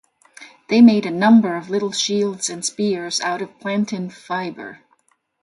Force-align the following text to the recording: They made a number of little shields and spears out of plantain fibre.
They 0.67 0.81
made 0.81 1.05
a 1.05 1.11
number 1.11 1.55
of 1.55 1.69
little 1.69 1.91
shields 1.91 2.49
and 2.49 2.65
spears 2.65 3.19
out 3.21 3.39
of 3.43 3.59
plantain 3.59 4.09
fibre. 4.09 4.79